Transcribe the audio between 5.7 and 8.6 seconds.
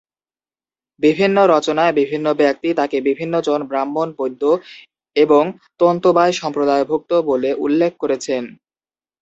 তন্তুবায় সম্প্রদায়ভুক্ত বলে উল্লেখ করেছেন।